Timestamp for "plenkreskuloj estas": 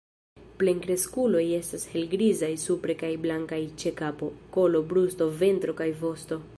0.61-1.85